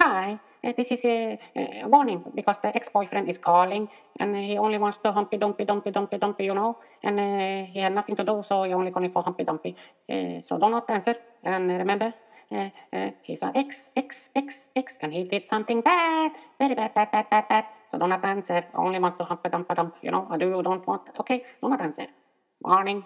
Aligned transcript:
Hi, 0.00 0.40
eh, 0.64 0.72
this 0.76 0.92
is 0.92 1.04
a, 1.04 1.38
a 1.56 1.86
warning 1.86 2.24
because 2.34 2.58
the 2.60 2.74
ex-boyfriend 2.74 3.28
is 3.28 3.38
calling 3.38 3.88
and 4.18 4.34
he 4.36 4.56
only 4.56 4.78
wants 4.78 4.98
to 4.98 5.12
humpy 5.12 5.36
dumpy 5.36 5.64
dumpy 5.64 5.90
dumpy 5.90 6.18
dumpy, 6.18 6.44
you 6.44 6.54
know, 6.54 6.78
and 7.02 7.20
uh, 7.20 7.70
he 7.72 7.80
had 7.80 7.94
nothing 7.94 8.16
to 8.16 8.24
do, 8.24 8.42
so 8.46 8.64
he 8.64 8.72
only 8.72 8.90
calling 8.90 9.12
for 9.12 9.22
humpy 9.22 9.44
dumpy. 9.44 9.76
Uh, 10.10 10.40
so 10.44 10.58
do 10.58 10.70
not 10.70 10.88
answer. 10.88 11.14
And 11.44 11.68
remember, 11.68 12.14
uh, 12.50 12.68
uh, 12.92 13.10
he's 13.22 13.42
an 13.42 13.52
ex, 13.54 13.90
ex, 13.94 14.30
ex, 14.34 14.70
ex, 14.74 14.98
and 15.02 15.12
he 15.12 15.24
did 15.24 15.46
something 15.46 15.82
bad, 15.82 16.32
very 16.58 16.74
bad, 16.74 16.94
bad, 16.94 17.10
bad, 17.12 17.30
bad, 17.30 17.48
bad. 17.48 17.64
So 17.90 17.98
do 17.98 18.06
not 18.06 18.24
answer. 18.24 18.64
Only 18.74 18.98
want 18.98 19.18
to 19.18 19.24
humpy 19.24 19.50
dumpy 19.50 19.74
dump, 19.74 19.96
you 20.02 20.10
know, 20.10 20.26
I 20.30 20.38
do 20.38 20.48
you 20.48 20.62
don't 20.62 20.86
want? 20.86 21.02
Okay, 21.20 21.44
do 21.62 21.68
not 21.68 21.80
answer. 21.80 22.06
Warning. 22.62 23.04